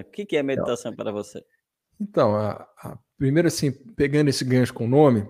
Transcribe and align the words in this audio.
O 0.00 0.04
que, 0.04 0.36
é 0.36 0.42
meditação 0.42 0.94
para 0.94 1.12
você? 1.12 1.44
Então, 2.00 2.34
a, 2.34 2.68
a, 2.78 2.98
primeiro 3.16 3.48
assim, 3.48 3.70
pegando 3.70 4.28
esse 4.28 4.44
gancho 4.44 4.74
com 4.74 4.84
o 4.84 4.88
nome, 4.88 5.26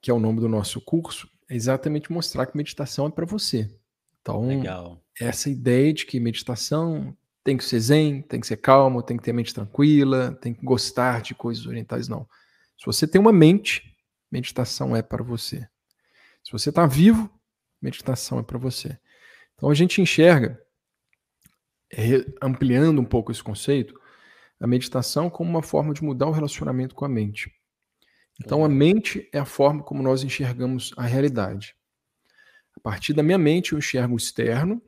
que 0.00 0.10
é 0.10 0.14
o 0.14 0.20
nome 0.20 0.40
do 0.40 0.48
nosso 0.48 0.80
curso, 0.80 1.28
é 1.48 1.54
exatamente 1.54 2.12
mostrar 2.12 2.46
que 2.46 2.56
meditação 2.56 3.06
é 3.06 3.10
para 3.10 3.26
você. 3.26 3.70
Então, 4.20 4.46
Legal. 4.46 5.02
essa 5.18 5.48
ideia 5.48 5.92
de 5.92 6.04
que 6.04 6.20
meditação 6.20 7.16
tem 7.42 7.56
que 7.56 7.64
ser 7.64 7.80
zen, 7.80 8.22
tem 8.22 8.40
que 8.40 8.46
ser 8.46 8.58
calmo, 8.58 9.02
tem 9.02 9.16
que 9.16 9.22
ter 9.22 9.32
mente 9.32 9.54
tranquila, 9.54 10.38
tem 10.40 10.52
que 10.52 10.64
gostar 10.64 11.22
de 11.22 11.34
coisas 11.34 11.66
orientais, 11.66 12.06
não. 12.06 12.28
Se 12.78 12.86
você 12.86 13.06
tem 13.06 13.20
uma 13.20 13.32
mente, 13.32 13.96
meditação 14.30 14.94
é 14.94 15.02
para 15.02 15.22
você. 15.22 15.66
Se 16.44 16.52
você 16.52 16.68
está 16.68 16.86
vivo, 16.86 17.30
meditação 17.80 18.38
é 18.38 18.42
para 18.42 18.58
você. 18.58 18.98
Então 19.54 19.70
a 19.70 19.74
gente 19.74 20.00
enxerga, 20.00 20.60
ampliando 22.40 23.00
um 23.00 23.04
pouco 23.04 23.32
esse 23.32 23.42
conceito, 23.42 23.99
a 24.60 24.66
meditação 24.66 25.30
como 25.30 25.48
uma 25.48 25.62
forma 25.62 25.94
de 25.94 26.04
mudar 26.04 26.26
o 26.26 26.32
relacionamento 26.32 26.94
com 26.94 27.04
a 27.04 27.08
mente. 27.08 27.50
Então 28.38 28.64
a 28.64 28.68
mente 28.68 29.28
é 29.32 29.38
a 29.38 29.44
forma 29.44 29.82
como 29.82 30.02
nós 30.02 30.22
enxergamos 30.22 30.92
a 30.96 31.02
realidade. 31.02 31.74
A 32.76 32.80
partir 32.80 33.12
da 33.12 33.22
minha 33.22 33.38
mente 33.38 33.72
eu 33.72 33.78
enxergo 33.78 34.14
o 34.14 34.16
externo 34.16 34.80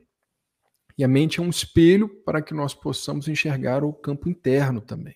e 0.97 1.03
a 1.03 1.07
mente 1.07 1.39
é 1.39 1.43
um 1.43 1.49
espelho 1.49 2.07
para 2.23 2.41
que 2.41 2.53
nós 2.53 2.73
possamos 2.73 3.27
enxergar 3.27 3.83
o 3.83 3.91
campo 3.91 4.29
interno 4.29 4.79
também. 4.79 5.15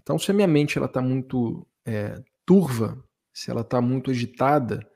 Então 0.00 0.18
se 0.18 0.30
a 0.30 0.34
minha 0.34 0.46
mente 0.46 0.76
ela 0.76 0.86
está 0.86 1.00
muito 1.00 1.66
é, 1.86 2.22
turva, 2.44 3.02
se 3.32 3.50
ela 3.50 3.62
está 3.62 3.80
muito 3.80 4.10
agitada, 4.10 4.86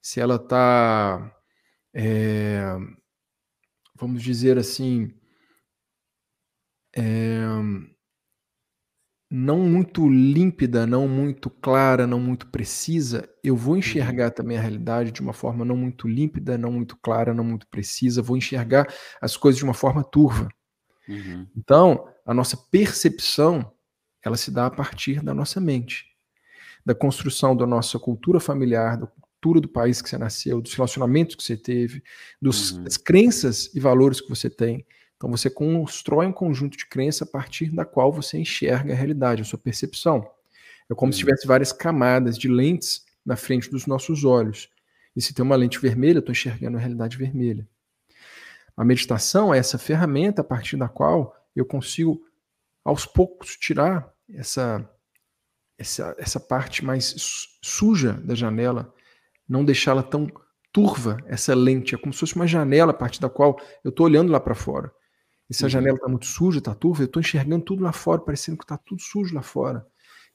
se 0.00 0.20
ela 0.20 0.36
está, 0.36 1.36
é, 1.92 2.62
vamos 3.94 4.22
dizer 4.22 4.58
assim, 4.58 5.12
é, 6.96 7.38
não 9.36 9.58
muito 9.58 10.08
límpida, 10.08 10.86
não 10.86 11.08
muito 11.08 11.50
clara, 11.50 12.06
não 12.06 12.20
muito 12.20 12.46
precisa, 12.46 13.28
eu 13.42 13.56
vou 13.56 13.76
enxergar 13.76 14.26
uhum. 14.26 14.30
também 14.30 14.56
a 14.56 14.60
realidade 14.60 15.10
de 15.10 15.20
uma 15.20 15.32
forma 15.32 15.64
não 15.64 15.76
muito 15.76 16.06
límpida, 16.06 16.56
não 16.56 16.70
muito 16.70 16.96
clara, 17.02 17.34
não 17.34 17.42
muito 17.42 17.66
precisa, 17.66 18.22
vou 18.22 18.36
enxergar 18.36 18.86
as 19.20 19.36
coisas 19.36 19.58
de 19.58 19.64
uma 19.64 19.74
forma 19.74 20.04
turva. 20.04 20.48
Uhum. 21.08 21.48
Então, 21.56 22.08
a 22.24 22.32
nossa 22.32 22.56
percepção, 22.70 23.72
ela 24.24 24.36
se 24.36 24.52
dá 24.52 24.66
a 24.66 24.70
partir 24.70 25.20
da 25.20 25.34
nossa 25.34 25.60
mente, 25.60 26.06
da 26.86 26.94
construção 26.94 27.56
da 27.56 27.66
nossa 27.66 27.98
cultura 27.98 28.38
familiar, 28.38 28.96
da 28.96 29.08
cultura 29.08 29.60
do 29.60 29.68
país 29.68 30.00
que 30.00 30.08
você 30.08 30.16
nasceu, 30.16 30.60
dos 30.60 30.74
relacionamentos 30.74 31.34
que 31.34 31.42
você 31.42 31.56
teve, 31.56 32.04
dos, 32.40 32.70
uhum. 32.70 32.84
das 32.84 32.96
crenças 32.96 33.68
e 33.74 33.80
valores 33.80 34.20
que 34.20 34.28
você 34.28 34.48
tem, 34.48 34.86
então 35.24 35.34
você 35.34 35.48
constrói 35.48 36.26
um 36.26 36.32
conjunto 36.32 36.76
de 36.76 36.84
crença 36.84 37.24
a 37.24 37.26
partir 37.26 37.70
da 37.70 37.82
qual 37.82 38.12
você 38.12 38.36
enxerga 38.36 38.92
a 38.92 38.96
realidade, 38.96 39.40
a 39.40 39.44
sua 39.44 39.58
percepção. 39.58 40.30
É 40.86 40.94
como 40.94 41.08
uhum. 41.08 41.12
se 41.14 41.20
tivesse 41.20 41.46
várias 41.46 41.72
camadas 41.72 42.36
de 42.36 42.46
lentes 42.46 43.06
na 43.24 43.34
frente 43.34 43.70
dos 43.70 43.86
nossos 43.86 44.22
olhos. 44.22 44.68
E 45.16 45.22
se 45.22 45.32
tem 45.32 45.42
uma 45.42 45.56
lente 45.56 45.78
vermelha, 45.78 46.18
eu 46.18 46.20
estou 46.20 46.32
enxergando 46.32 46.76
a 46.76 46.80
realidade 46.80 47.16
vermelha. 47.16 47.66
A 48.76 48.84
meditação 48.84 49.54
é 49.54 49.56
essa 49.56 49.78
ferramenta 49.78 50.42
a 50.42 50.44
partir 50.44 50.76
da 50.76 50.90
qual 50.90 51.34
eu 51.56 51.64
consigo, 51.64 52.22
aos 52.84 53.06
poucos, 53.06 53.56
tirar 53.56 54.12
essa, 54.28 54.86
essa, 55.78 56.14
essa 56.18 56.38
parte 56.38 56.84
mais 56.84 57.48
suja 57.62 58.12
da 58.12 58.34
janela, 58.34 58.92
não 59.48 59.64
deixá-la 59.64 60.02
tão 60.02 60.30
turva, 60.70 61.16
essa 61.24 61.54
lente. 61.54 61.94
É 61.94 61.98
como 61.98 62.12
se 62.12 62.20
fosse 62.20 62.36
uma 62.36 62.46
janela 62.46 62.90
a 62.90 62.94
partir 62.94 63.22
da 63.22 63.30
qual 63.30 63.58
eu 63.82 63.88
estou 63.88 64.04
olhando 64.04 64.30
lá 64.30 64.38
para 64.38 64.54
fora. 64.54 64.92
E 65.48 65.54
se 65.54 65.64
a 65.64 65.66
uhum. 65.66 65.70
janela 65.70 65.96
está 65.96 66.08
muito 66.08 66.26
suja, 66.26 66.58
está 66.58 66.74
turva, 66.74 67.02
eu 67.02 67.06
estou 67.06 67.20
enxergando 67.20 67.64
tudo 67.64 67.82
lá 67.82 67.92
fora, 67.92 68.20
parecendo 68.20 68.56
que 68.56 68.64
está 68.64 68.76
tudo 68.76 69.02
sujo 69.02 69.34
lá 69.34 69.42
fora. 69.42 69.86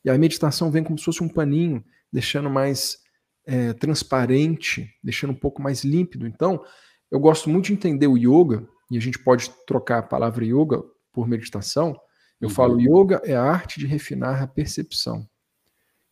E 0.03 0.09
a 0.09 0.17
meditação 0.17 0.71
vem 0.71 0.83
como 0.83 0.97
se 0.97 1.05
fosse 1.05 1.23
um 1.23 1.29
paninho, 1.29 1.83
deixando 2.11 2.49
mais 2.49 2.97
é, 3.45 3.73
transparente, 3.73 4.89
deixando 5.03 5.31
um 5.31 5.35
pouco 5.35 5.61
mais 5.61 5.84
límpido. 5.84 6.28
Então, 6.28 6.63
eu 7.11 7.19
gosto 7.19 7.50
muito 7.50 7.66
de 7.66 7.73
entender 7.73 8.07
o 8.07 8.17
yoga, 8.17 8.67
e 8.91 8.97
a 8.97 9.01
gente 9.01 9.19
pode 9.19 9.50
trocar 9.66 10.00
a 10.00 10.03
palavra 10.03 10.45
yoga 10.45 10.81
por 11.11 11.28
meditação. 11.28 12.00
Eu 12.39 12.47
uhum. 12.47 12.53
falo, 12.53 12.79
yoga 12.79 13.22
é 13.23 13.35
a 13.35 13.44
arte 13.44 13.79
de 13.79 13.88
refinar 13.88 14.41
a 14.41 14.47
percepção. 14.47 15.28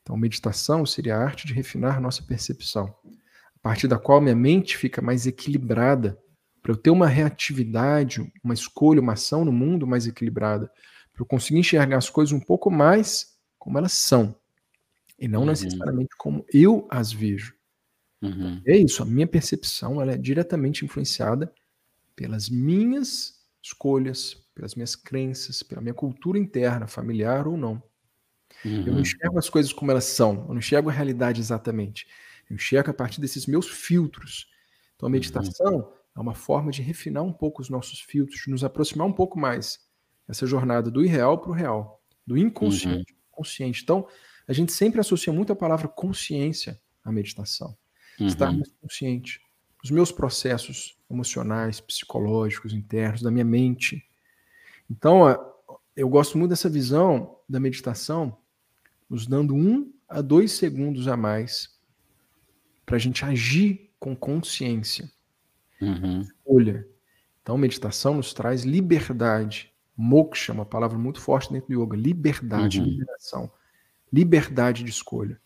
Então, 0.02 0.18
meditação 0.18 0.86
seria 0.86 1.18
a 1.18 1.24
arte 1.24 1.46
de 1.46 1.54
refinar 1.54 1.98
a 1.98 2.00
nossa 2.00 2.24
percepção, 2.24 2.94
a 3.56 3.60
partir 3.62 3.88
da 3.88 4.00
qual 4.00 4.22
minha 4.22 4.36
mente 4.36 4.78
fica 4.78 5.02
mais 5.02 5.28
equilibrada 5.28 6.18
para 6.68 6.74
eu 6.74 6.78
ter 6.78 6.90
uma 6.90 7.08
reatividade, 7.08 8.30
uma 8.44 8.54
escolha, 8.54 9.00
uma 9.00 9.14
ação 9.14 9.46
no 9.46 9.54
mundo 9.54 9.88
mais 9.88 10.06
equilibrada, 10.06 10.70
para 11.14 11.22
eu 11.22 11.26
conseguir 11.26 11.62
enxergar 11.62 11.96
as 11.96 12.10
coisas 12.10 12.34
um 12.34 12.42
pouco 12.42 12.70
mais 12.70 13.38
como 13.58 13.78
elas 13.78 13.94
são, 13.94 14.36
e 15.18 15.30
não 15.30 15.42
uhum. 15.42 15.46
necessariamente 15.46 16.10
como 16.18 16.46
eu 16.54 16.86
as 16.92 17.14
vejo. 17.14 17.56
Uhum. 18.22 18.62
É 18.68 18.76
isso, 18.76 19.02
a 19.02 19.06
minha 19.06 19.26
percepção 19.26 20.02
ela 20.02 20.12
é 20.12 20.18
diretamente 20.18 20.84
influenciada 20.84 21.54
pelas 22.14 22.50
minhas 22.50 23.46
escolhas, 23.64 24.34
pelas 24.54 24.76
minhas 24.76 24.94
crenças, 24.94 25.64
pela 25.64 25.80
minha 25.80 25.94
cultura 25.94 26.38
interna, 26.38 26.86
familiar 26.86 27.48
ou 27.48 27.56
não. 27.56 27.82
Uhum. 28.66 28.80
Eu 28.80 28.88
não 28.88 28.94
uhum. 28.96 29.00
enxergo 29.00 29.40
as 29.40 29.50
coisas 29.50 29.72
como 29.72 29.90
elas 29.90 30.04
são, 30.04 30.42
eu 30.42 30.50
não 30.50 30.58
enxergo 30.58 30.90
a 30.90 30.94
realidade 30.94 31.40
exatamente. 31.40 32.06
Eu 32.50 32.58
enxergo 32.58 32.90
a 32.90 32.94
partir 32.94 33.22
desses 33.22 33.46
meus 33.46 33.70
filtros. 33.70 34.50
Então 34.98 35.08
a 35.08 35.10
uhum. 35.10 35.14
meditação 35.14 35.97
é 36.18 36.20
uma 36.20 36.34
forma 36.34 36.72
de 36.72 36.82
refinar 36.82 37.24
um 37.24 37.32
pouco 37.32 37.62
os 37.62 37.70
nossos 37.70 38.02
filtros, 38.02 38.42
de 38.44 38.50
nos 38.50 38.64
aproximar 38.64 39.06
um 39.06 39.14
pouco 39.14 39.40
mais 39.40 39.80
essa 40.28 40.48
jornada 40.48 40.90
do 40.90 41.06
irreal 41.06 41.38
para 41.38 41.52
o 41.52 41.54
real, 41.54 42.04
do 42.26 42.36
inconsciente 42.36 43.14
uhum. 43.14 43.20
consciente. 43.30 43.84
Então, 43.84 44.08
a 44.48 44.52
gente 44.52 44.72
sempre 44.72 45.00
associa 45.00 45.32
muito 45.32 45.54
a 45.54 45.56
palavra 45.56 45.88
consciência 45.88 46.82
à 47.04 47.12
meditação. 47.12 47.78
Uhum. 48.20 48.26
Estar 48.26 48.52
mais 48.52 48.74
consciente. 48.82 49.40
Os 49.84 49.92
meus 49.92 50.12
processos 50.12 50.98
emocionais, 51.10 51.80
psicológicos, 51.80 52.74
internos, 52.74 53.22
da 53.22 53.30
minha 53.30 53.46
mente. 53.46 54.04
Então, 54.90 55.24
eu 55.96 56.10
gosto 56.10 56.36
muito 56.36 56.50
dessa 56.50 56.68
visão 56.68 57.38
da 57.48 57.60
meditação, 57.60 58.36
nos 59.08 59.28
dando 59.28 59.54
um 59.54 59.94
a 60.10 60.20
dois 60.20 60.54
segundos 60.54 61.08
a 61.08 61.16
mais 61.16 61.78
para 62.86 62.96
a 62.96 63.00
gente 63.00 63.24
agir 63.24 63.92
com 64.00 64.16
consciência. 64.16 65.12
Uhum. 65.82 66.22
Escolha. 66.22 66.88
Então, 67.42 67.58
meditação 67.58 68.16
nos 68.16 68.34
traz 68.34 68.64
liberdade. 68.64 69.74
Moksha, 69.96 70.54
uma 70.54 70.66
palavra 70.66 70.98
muito 70.98 71.20
forte 71.20 71.52
dentro 71.52 71.68
do 71.70 71.84
yoga. 71.84 71.96
Liberdade, 71.96 72.80
uhum. 72.80 72.86
liberação. 72.86 73.52
Liberdade 74.12 74.84
de 74.84 74.90
escolha. 74.90 75.40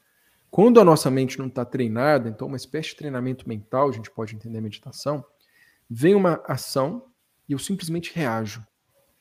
Quando 0.50 0.82
a 0.82 0.84
nossa 0.84 1.10
mente 1.10 1.40
não 1.40 1.48
está 1.48 1.64
treinada, 1.64 2.28
então 2.28 2.48
uma 2.48 2.58
espécie 2.58 2.90
de 2.90 2.98
treinamento 2.98 3.48
mental, 3.48 3.88
a 3.88 3.92
gente 3.94 4.12
pode 4.12 4.36
entender 4.36 4.58
a 4.58 4.62
meditação, 4.62 5.24
vem 5.90 6.14
uma 6.14 6.44
ação 6.46 7.06
e 7.48 7.54
eu 7.54 7.60
simplesmente 7.60 8.12
reajo 8.14 8.62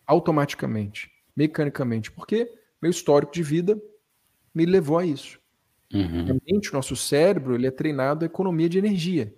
automaticamente, 0.05 1.11
mecanicamente, 1.37 2.11
porque 2.11 2.53
meu 2.83 2.91
histórico 2.91 3.33
de 3.33 3.45
vida 3.45 3.81
me 4.53 4.67
levou 4.67 4.99
a 4.99 5.07
isso. 5.07 5.39
Uhum. 5.93 6.31
A 6.31 6.53
mente, 6.53 6.71
o 6.71 6.75
nosso 6.75 6.97
cérebro, 6.97 7.55
ele 7.55 7.67
é 7.67 7.71
treinado 7.71 8.25
a 8.25 8.27
economia 8.27 8.69
de 8.69 8.79
energia. 8.79 9.33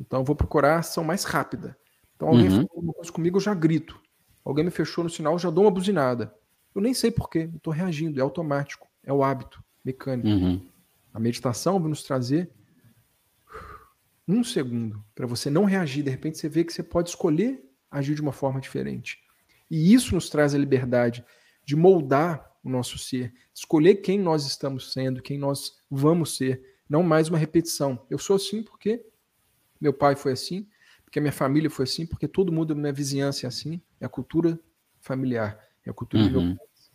Então 0.00 0.20
eu 0.20 0.24
vou 0.24 0.36
procurar 0.36 0.78
ação 0.78 1.04
mais 1.04 1.24
rápida. 1.24 1.76
Então 2.16 2.28
alguém 2.28 2.48
uhum. 2.48 2.66
falou 2.66 2.82
uma 2.82 2.92
coisa 2.92 3.12
comigo, 3.12 3.36
eu 3.36 3.40
já 3.40 3.54
grito. 3.54 4.00
Alguém 4.44 4.64
me 4.64 4.70
fechou 4.70 5.04
no 5.04 5.10
sinal, 5.10 5.34
eu 5.34 5.38
já 5.38 5.50
dou 5.50 5.64
uma 5.64 5.70
buzinada. 5.70 6.34
Eu 6.74 6.80
nem 6.80 6.94
sei 6.94 7.10
porquê, 7.10 7.50
eu 7.52 7.56
estou 7.56 7.72
reagindo, 7.72 8.18
é 8.18 8.22
automático, 8.22 8.88
é 9.04 9.12
o 9.12 9.22
hábito 9.22 9.62
mecânico. 9.84 10.28
Uhum. 10.28 10.60
A 11.12 11.20
meditação 11.20 11.78
vai 11.78 11.88
nos 11.88 12.02
trazer 12.02 12.50
um 14.26 14.42
segundo 14.42 15.04
para 15.14 15.26
você 15.26 15.50
não 15.50 15.64
reagir. 15.64 16.02
De 16.02 16.10
repente 16.10 16.38
você 16.38 16.48
vê 16.48 16.64
que 16.64 16.72
você 16.72 16.82
pode 16.82 17.10
escolher 17.10 17.62
agir 17.90 18.14
de 18.14 18.22
uma 18.22 18.32
forma 18.32 18.60
diferente. 18.60 19.18
E 19.70 19.92
isso 19.92 20.14
nos 20.14 20.30
traz 20.30 20.54
a 20.54 20.58
liberdade 20.58 21.24
de 21.64 21.76
moldar 21.76 22.50
o 22.64 22.70
nosso 22.70 22.98
ser, 22.98 23.32
escolher 23.54 23.96
quem 23.96 24.18
nós 24.18 24.46
estamos 24.46 24.92
sendo, 24.92 25.22
quem 25.22 25.38
nós 25.38 25.78
vamos 25.90 26.36
ser, 26.36 26.62
não 26.88 27.02
mais 27.02 27.28
uma 27.28 27.38
repetição. 27.38 28.06
Eu 28.08 28.18
sou 28.18 28.36
assim 28.36 28.62
porque 28.62 29.04
meu 29.82 29.92
pai 29.92 30.14
foi 30.14 30.32
assim, 30.32 30.68
porque 31.04 31.18
a 31.18 31.22
minha 31.22 31.32
família 31.32 31.68
foi 31.68 31.82
assim, 31.82 32.06
porque 32.06 32.28
todo 32.28 32.52
mundo 32.52 32.74
na 32.74 32.80
minha 32.80 32.92
vizinhança 32.92 33.44
é 33.44 33.48
assim, 33.48 33.82
é 34.00 34.06
a 34.06 34.08
cultura 34.08 34.58
familiar, 35.00 35.58
é 35.84 35.90
a 35.90 35.92
cultura 35.92 36.22
uhum. 36.22 36.32
do 36.32 36.40
meu 36.40 36.56
país. 36.56 36.90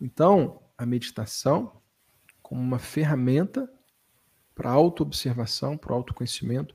Então, 0.00 0.62
a 0.78 0.86
meditação 0.86 1.80
como 2.40 2.60
uma 2.60 2.78
ferramenta 2.78 3.70
para 4.54 4.70
autoobservação, 4.70 5.76
para 5.76 5.94
autoconhecimento, 5.94 6.74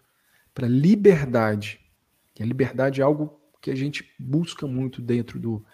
para 0.53 0.67
liberdade. 0.67 1.81
E 2.39 2.44
a 2.44 2.45
liberdade 2.45 3.01
é 3.01 3.03
algo 3.03 3.41
que 3.61 3.71
a 3.71 3.75
gente 3.75 4.09
busca 4.18 4.65
muito 4.68 5.01
dentro 5.01 5.39
do, 5.39 5.65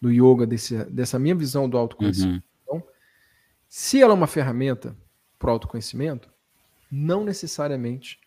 do 0.00 0.10
yoga, 0.10 0.46
desse, 0.46 0.82
dessa 0.84 1.18
minha 1.18 1.34
visão 1.34 1.68
do 1.68 1.76
autoconhecimento. 1.76 2.44
Uhum. 2.68 2.78
Então, 2.78 2.88
se 3.68 4.00
ela 4.00 4.12
é 4.12 4.16
uma 4.16 4.26
ferramenta 4.26 4.96
para 5.38 5.50
o 5.50 5.52
autoconhecimento, 5.52 6.32
não 6.90 7.24
necessariamente 7.24 8.18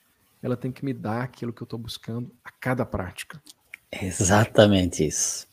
ela 0.43 0.57
tem 0.57 0.71
que 0.73 0.83
me 0.83 0.93
dar 0.93 1.23
aquilo 1.23 1.53
que 1.53 1.63
eu 1.63 1.65
estou 1.65 1.79
buscando 1.79 2.29
a 2.43 2.51
cada 2.51 2.85
prática. 2.85 3.41
Exatamente 3.89 5.07
isso. 5.07 5.47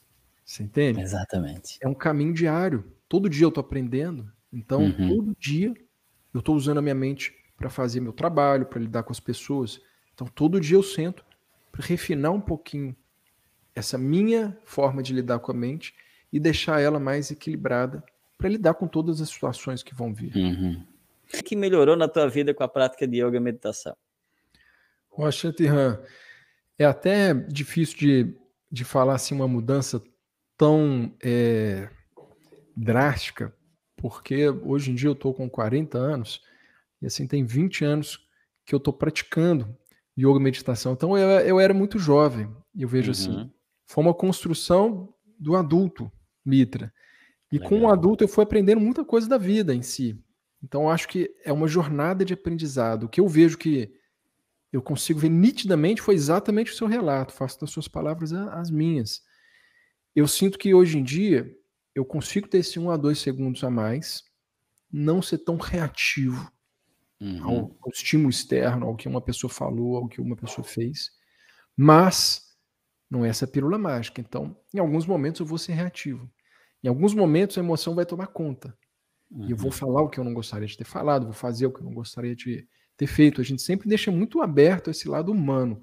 Você 0.44 0.64
entende? 0.64 1.00
Exatamente. 1.00 1.78
É 1.80 1.86
um 1.86 1.94
caminho 1.94 2.34
diário. 2.34 2.84
Todo 3.08 3.30
dia 3.30 3.44
eu 3.44 3.52
tô 3.52 3.60
aprendendo. 3.60 4.30
Então, 4.52 4.82
uhum. 4.82 5.08
todo 5.08 5.36
dia 5.38 5.72
eu 6.34 6.42
tô 6.42 6.54
usando 6.54 6.78
a 6.78 6.82
minha 6.82 6.94
mente 6.94 7.32
para 7.56 7.70
fazer 7.70 8.00
meu 8.00 8.12
trabalho, 8.12 8.66
para 8.66 8.80
lidar 8.80 9.04
com 9.04 9.12
as 9.12 9.20
pessoas. 9.20 9.80
Então, 10.12 10.26
todo 10.26 10.60
dia 10.60 10.76
eu 10.76 10.82
sento 10.82 11.24
para 11.70 11.86
refinar 11.86 12.32
um 12.32 12.40
pouquinho 12.40 12.96
essa 13.74 13.96
minha 13.96 14.58
forma 14.64 15.04
de 15.04 15.14
lidar 15.14 15.38
com 15.38 15.52
a 15.52 15.54
mente 15.54 15.94
e 16.32 16.40
deixar 16.40 16.80
ela 16.80 16.98
mais 16.98 17.30
equilibrada 17.30 18.02
para 18.36 18.48
lidar 18.48 18.74
com 18.74 18.88
todas 18.88 19.20
as 19.20 19.28
situações 19.28 19.84
que 19.84 19.94
vão 19.94 20.12
vir. 20.12 20.34
Uhum. 20.34 20.84
O 21.32 21.42
que 21.44 21.54
melhorou 21.54 21.96
na 21.96 22.08
tua 22.08 22.28
vida 22.28 22.52
com 22.52 22.64
a 22.64 22.68
prática 22.68 23.06
de 23.06 23.22
yoga 23.22 23.36
e 23.36 23.40
meditação? 23.40 23.96
Rocha 25.20 25.54
é 26.78 26.84
até 26.84 27.34
difícil 27.34 27.98
de, 27.98 28.34
de 28.70 28.84
falar 28.84 29.14
assim 29.14 29.34
uma 29.34 29.46
mudança 29.46 30.02
tão 30.56 31.14
é, 31.22 31.88
drástica, 32.76 33.54
porque 33.96 34.48
hoje 34.48 34.90
em 34.90 34.94
dia 34.94 35.08
eu 35.08 35.12
estou 35.12 35.34
com 35.34 35.48
40 35.48 35.98
anos 35.98 36.40
e 37.02 37.06
assim 37.06 37.26
tem 37.26 37.44
20 37.44 37.84
anos 37.84 38.26
que 38.64 38.74
eu 38.74 38.78
estou 38.78 38.92
praticando 38.92 39.76
yoga 40.18 40.38
e 40.38 40.42
meditação. 40.42 40.92
Então 40.92 41.16
eu, 41.16 41.28
eu 41.40 41.60
era 41.60 41.74
muito 41.74 41.98
jovem 41.98 42.50
e 42.74 42.82
eu 42.82 42.88
vejo 42.88 43.10
assim, 43.10 43.30
uhum. 43.30 43.40
assim, 43.40 43.52
foi 43.86 44.04
uma 44.04 44.14
construção 44.14 45.12
do 45.38 45.56
adulto, 45.56 46.10
Mitra. 46.44 46.92
E 47.52 47.56
Legal. 47.56 47.68
com 47.68 47.80
o 47.80 47.90
adulto 47.90 48.24
eu 48.24 48.28
fui 48.28 48.44
aprendendo 48.44 48.80
muita 48.80 49.04
coisa 49.04 49.28
da 49.28 49.36
vida 49.36 49.74
em 49.74 49.82
si. 49.82 50.18
Então 50.62 50.82
eu 50.82 50.88
acho 50.90 51.08
que 51.08 51.34
é 51.44 51.52
uma 51.52 51.66
jornada 51.66 52.24
de 52.24 52.34
aprendizado. 52.34 53.04
O 53.04 53.08
que 53.08 53.20
eu 53.20 53.28
vejo 53.28 53.58
que 53.58 53.92
eu 54.72 54.80
consigo 54.80 55.18
ver 55.18 55.28
nitidamente 55.28 56.00
foi 56.00 56.14
exatamente 56.14 56.72
o 56.72 56.74
seu 56.76 56.86
relato. 56.86 57.32
Faço 57.32 57.60
das 57.60 57.70
suas 57.70 57.88
palavras 57.88 58.32
as 58.32 58.70
minhas 58.70 59.22
eu 60.14 60.26
sinto 60.26 60.58
que 60.58 60.74
hoje 60.74 60.98
em 60.98 61.02
dia 61.02 61.50
eu 61.94 62.04
consigo 62.04 62.48
ter 62.48 62.58
esse 62.58 62.78
um 62.78 62.90
a 62.90 62.96
dois 62.96 63.18
segundos 63.18 63.62
a 63.64 63.70
mais, 63.70 64.24
não 64.92 65.22
ser 65.22 65.38
tão 65.38 65.56
reativo 65.56 66.50
uhum. 67.20 67.44
ao, 67.44 67.56
ao, 67.82 67.90
estímulo 67.92 68.30
externo, 68.30 68.86
ao 68.86 68.96
que 68.96 69.08
uma 69.08 69.20
pessoa 69.20 69.52
falou, 69.52 69.96
ao 69.96 70.08
que 70.08 70.20
uma 70.20 70.36
pessoa 70.36 70.64
fez, 70.64 71.10
mas 71.76 72.48
não 73.08 73.24
é 73.24 73.28
essa 73.28 73.46
pílula 73.46 73.78
mágica. 73.78 74.20
Então, 74.20 74.56
em 74.74 74.78
alguns 74.78 75.06
momentos 75.06 75.40
eu 75.40 75.46
vou 75.46 75.58
ser 75.58 75.72
reativo. 75.72 76.30
Em 76.82 76.88
alguns 76.88 77.14
momentos 77.14 77.56
a 77.56 77.60
emoção 77.60 77.94
vai 77.94 78.06
tomar 78.06 78.28
conta. 78.28 78.76
Uhum. 79.30 79.46
E 79.46 79.50
eu 79.52 79.56
vou 79.56 79.66
uhum. 79.66 79.72
falar 79.72 80.02
o 80.02 80.08
que 80.08 80.18
eu 80.18 80.24
não 80.24 80.34
gostaria 80.34 80.66
de 80.66 80.76
ter 80.76 80.84
falado, 80.84 81.24
vou 81.24 81.32
fazer 81.32 81.66
o 81.66 81.72
que 81.72 81.80
eu 81.80 81.84
não 81.84 81.94
gostaria 81.94 82.34
de 82.34 82.68
ter 83.00 83.06
feito. 83.06 83.40
A 83.40 83.44
gente 83.44 83.62
sempre 83.62 83.88
deixa 83.88 84.10
muito 84.10 84.42
aberto 84.42 84.90
esse 84.90 85.08
lado 85.08 85.32
humano, 85.32 85.82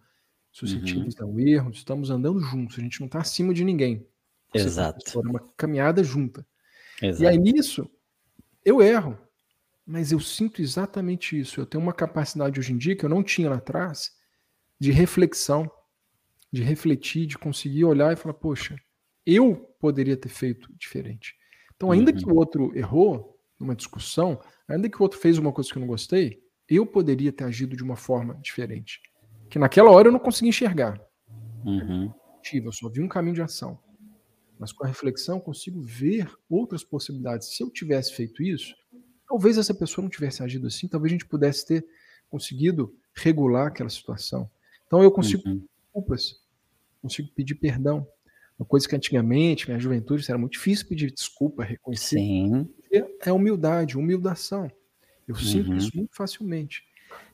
suscetíveis 0.51 1.15
uhum. 1.15 1.31
ao 1.31 1.39
erro, 1.39 1.71
estamos 1.71 2.11
andando 2.11 2.39
juntos, 2.39 2.77
a 2.77 2.81
gente 2.81 2.99
não 2.99 3.07
está 3.07 3.19
acima 3.19 3.53
de 3.53 3.63
ninguém. 3.63 4.05
Exato. 4.53 5.19
uma 5.19 5.39
caminhada 5.57 6.03
junta. 6.03 6.45
Exato. 7.01 7.23
E 7.23 7.27
aí 7.27 7.37
nisso, 7.37 7.89
eu 8.63 8.81
erro. 8.81 9.17
Mas 9.85 10.11
eu 10.11 10.19
sinto 10.19 10.61
exatamente 10.61 11.39
isso. 11.39 11.61
Eu 11.61 11.65
tenho 11.65 11.81
uma 11.81 11.93
capacidade 11.93 12.59
hoje 12.59 12.73
em 12.73 12.77
dia 12.77 12.95
que 12.95 13.05
eu 13.05 13.09
não 13.09 13.23
tinha 13.23 13.49
lá 13.49 13.55
atrás 13.55 14.11
de 14.79 14.91
reflexão, 14.91 15.71
de 16.51 16.61
refletir, 16.61 17.25
de 17.25 17.37
conseguir 17.37 17.85
olhar 17.85 18.11
e 18.11 18.15
falar, 18.15 18.33
poxa, 18.33 18.75
eu 19.25 19.55
poderia 19.79 20.17
ter 20.17 20.29
feito 20.29 20.69
diferente. 20.77 21.35
Então, 21.75 21.91
ainda 21.91 22.11
uhum. 22.11 22.17
que 22.17 22.29
o 22.29 22.35
outro 22.35 22.77
errou 22.77 23.39
numa 23.59 23.75
discussão, 23.75 24.39
ainda 24.67 24.89
que 24.89 24.97
o 24.97 25.01
outro 25.01 25.19
fez 25.19 25.37
uma 25.37 25.53
coisa 25.53 25.69
que 25.69 25.77
eu 25.77 25.81
não 25.81 25.87
gostei, 25.87 26.43
eu 26.69 26.85
poderia 26.85 27.31
ter 27.31 27.43
agido 27.43 27.75
de 27.75 27.83
uma 27.83 27.95
forma 27.95 28.35
diferente. 28.41 29.01
Que 29.49 29.59
naquela 29.59 29.91
hora 29.91 30.07
eu 30.07 30.11
não 30.11 30.19
consegui 30.19 30.49
enxergar. 30.49 30.99
Uhum. 31.65 32.13
Eu 32.53 32.71
só 32.71 32.87
vi 32.89 33.01
um 33.01 33.07
caminho 33.07 33.35
de 33.35 33.41
ação 33.41 33.79
mas 34.59 34.71
com 34.71 34.83
a 34.83 34.87
reflexão 34.87 35.39
consigo 35.39 35.81
ver 35.81 36.29
outras 36.49 36.83
possibilidades. 36.83 37.55
Se 37.55 37.63
eu 37.63 37.69
tivesse 37.69 38.13
feito 38.13 38.41
isso, 38.41 38.75
talvez 39.27 39.57
essa 39.57 39.73
pessoa 39.73 40.03
não 40.03 40.09
tivesse 40.09 40.41
agido 40.43 40.67
assim, 40.67 40.87
talvez 40.87 41.11
a 41.11 41.15
gente 41.15 41.27
pudesse 41.27 41.65
ter 41.65 41.85
conseguido 42.29 42.93
regular 43.13 43.67
aquela 43.67 43.89
situação. 43.89 44.49
Então 44.85 45.03
eu 45.03 45.11
consigo 45.11 45.47
uhum. 45.47 45.63
culpas, 45.91 46.41
consigo 47.01 47.29
pedir 47.35 47.55
perdão. 47.55 48.07
Uma 48.57 48.65
coisa 48.65 48.87
que 48.87 48.95
antigamente, 48.95 49.67
minha 49.67 49.79
juventude, 49.79 50.25
era 50.27 50.37
muito 50.37 50.53
difícil 50.53 50.87
pedir 50.87 51.11
desculpa, 51.11 51.63
reconhecer. 51.63 52.17
Sim. 52.17 52.67
É 53.21 53.31
humildade, 53.31 53.97
humildação. 53.97 54.71
Eu 55.27 55.35
sinto 55.35 55.71
uhum. 55.71 55.77
isso 55.77 55.91
muito 55.95 56.15
facilmente. 56.15 56.83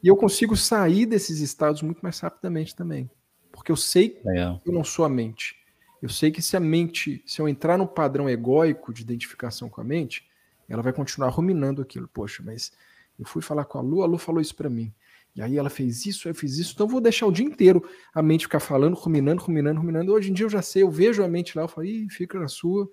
E 0.01 0.07
eu 0.07 0.15
consigo 0.15 0.55
sair 0.55 1.05
desses 1.05 1.39
estados 1.39 1.81
muito 1.81 1.99
mais 2.01 2.19
rapidamente 2.19 2.75
também. 2.75 3.09
Porque 3.51 3.71
eu 3.71 3.75
sei 3.75 4.09
que 4.09 4.27
eu 4.65 4.73
não 4.73 4.83
sou 4.83 5.05
a 5.05 5.09
mente. 5.09 5.55
Eu 6.01 6.09
sei 6.09 6.31
que 6.31 6.41
se 6.41 6.57
a 6.57 6.59
mente, 6.59 7.23
se 7.25 7.41
eu 7.41 7.47
entrar 7.47 7.77
no 7.77 7.87
padrão 7.87 8.29
egóico 8.29 8.93
de 8.93 9.03
identificação 9.03 9.69
com 9.69 9.79
a 9.79 9.83
mente, 9.83 10.27
ela 10.67 10.81
vai 10.81 10.91
continuar 10.91 11.29
ruminando 11.29 11.81
aquilo. 11.81 12.07
Poxa, 12.07 12.43
mas 12.43 12.71
eu 13.17 13.25
fui 13.25 13.41
falar 13.41 13.65
com 13.65 13.77
a 13.77 13.81
Lu, 13.81 14.01
a 14.03 14.05
Lu 14.05 14.17
falou 14.17 14.41
isso 14.41 14.55
para 14.55 14.69
mim. 14.69 14.93
E 15.35 15.41
aí 15.41 15.57
ela 15.57 15.69
fez 15.69 16.05
isso, 16.05 16.27
eu 16.27 16.35
fiz 16.35 16.57
isso, 16.57 16.73
então 16.73 16.85
eu 16.85 16.91
vou 16.91 17.01
deixar 17.01 17.25
o 17.25 17.31
dia 17.31 17.45
inteiro 17.45 17.83
a 18.13 18.21
mente 18.21 18.45
ficar 18.45 18.59
falando, 18.59 18.93
ruminando, 18.93 19.41
ruminando, 19.41 19.79
ruminando. 19.79 20.13
Hoje 20.13 20.29
em 20.29 20.33
dia 20.33 20.45
eu 20.45 20.49
já 20.49 20.61
sei, 20.61 20.83
eu 20.83 20.91
vejo 20.91 21.23
a 21.23 21.27
mente 21.27 21.57
lá, 21.57 21.63
eu 21.63 21.67
falo, 21.67 21.87
Ih, 21.87 22.07
fica 22.09 22.39
na 22.39 22.47
sua. 22.47 22.89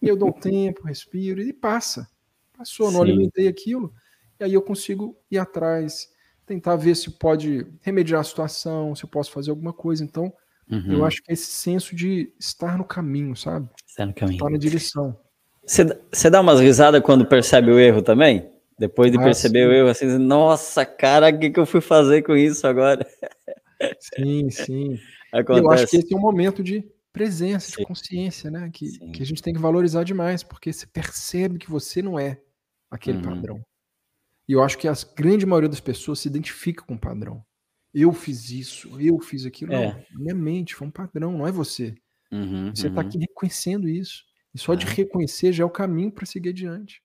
E 0.00 0.08
eu 0.08 0.16
dou 0.16 0.28
um 0.28 0.32
tempo, 0.40 0.86
respiro, 0.86 1.42
e 1.42 1.52
passa. 1.52 2.08
Passou, 2.56 2.90
não 2.90 3.00
Sim. 3.00 3.10
alimentei 3.10 3.48
aquilo. 3.48 3.92
E 4.38 4.44
aí 4.44 4.54
eu 4.54 4.62
consigo 4.62 5.16
ir 5.30 5.38
atrás, 5.38 6.08
tentar 6.46 6.76
ver 6.76 6.94
se 6.94 7.10
pode 7.10 7.66
remediar 7.80 8.20
a 8.20 8.24
situação, 8.24 8.94
se 8.94 9.04
eu 9.04 9.08
posso 9.08 9.30
fazer 9.30 9.50
alguma 9.50 9.72
coisa. 9.72 10.04
Então, 10.04 10.32
Uhum. 10.70 10.92
Eu 10.92 11.04
acho 11.04 11.22
que 11.22 11.30
é 11.30 11.34
esse 11.34 11.46
senso 11.46 11.94
de 11.94 12.32
estar 12.38 12.78
no 12.78 12.84
caminho, 12.84 13.36
sabe? 13.36 13.68
Estar 13.86 14.06
no 14.06 14.14
caminho. 14.14 14.36
Estar 14.36 14.50
na 14.50 14.58
direção. 14.58 15.16
Você 15.66 16.30
dá 16.30 16.40
umas 16.40 16.60
risadas 16.60 17.02
quando 17.02 17.26
percebe 17.26 17.70
o 17.70 17.78
erro 17.78 18.02
também? 18.02 18.50
Depois 18.78 19.10
de 19.10 19.18
ah, 19.18 19.22
perceber 19.22 19.62
sim. 19.62 19.68
o 19.68 19.72
erro, 19.72 19.88
assim, 19.88 20.06
nossa, 20.18 20.84
cara, 20.84 21.28
o 21.28 21.38
que, 21.38 21.50
que 21.50 21.60
eu 21.60 21.66
fui 21.66 21.80
fazer 21.80 22.22
com 22.22 22.36
isso 22.36 22.66
agora? 22.66 23.06
Sim, 24.00 24.48
sim. 24.50 24.98
Acontece. 25.30 25.64
Eu 25.64 25.70
acho 25.70 25.86
que 25.88 25.96
esse 25.96 26.14
é 26.14 26.16
um 26.16 26.20
momento 26.20 26.62
de 26.62 26.88
presença, 27.12 27.72
sim. 27.72 27.82
de 27.82 27.84
consciência, 27.84 28.50
né? 28.50 28.70
Que, 28.72 28.98
que 29.10 29.22
a 29.22 29.26
gente 29.26 29.42
tem 29.42 29.52
que 29.52 29.60
valorizar 29.60 30.04
demais, 30.04 30.42
porque 30.42 30.72
você 30.72 30.86
percebe 30.86 31.58
que 31.58 31.68
você 31.68 32.00
não 32.00 32.18
é 32.18 32.40
aquele 32.90 33.18
uhum. 33.18 33.24
padrão. 33.24 33.60
E 34.48 34.52
eu 34.52 34.62
acho 34.62 34.78
que 34.78 34.86
a 34.86 34.94
grande 35.16 35.46
maioria 35.46 35.68
das 35.68 35.80
pessoas 35.80 36.20
se 36.20 36.28
identifica 36.28 36.84
com 36.84 36.94
o 36.94 37.00
padrão 37.00 37.44
eu 37.94 38.12
fiz 38.12 38.50
isso, 38.50 39.00
eu 39.00 39.18
fiz 39.20 39.46
aquilo. 39.46 39.72
É. 39.72 39.86
Não, 40.10 40.20
minha 40.20 40.34
mente 40.34 40.74
foi 40.74 40.88
um 40.88 40.90
padrão, 40.90 41.38
não 41.38 41.46
é 41.46 41.52
você. 41.52 41.94
Uhum, 42.32 42.74
você 42.74 42.88
está 42.88 43.00
uhum. 43.00 43.06
aqui 43.06 43.18
reconhecendo 43.18 43.88
isso. 43.88 44.24
E 44.52 44.58
só 44.58 44.74
de 44.74 44.84
é. 44.84 44.90
reconhecer 44.90 45.52
já 45.52 45.62
é 45.62 45.66
o 45.66 45.70
caminho 45.70 46.10
para 46.10 46.26
seguir 46.26 46.48
adiante. 46.48 47.00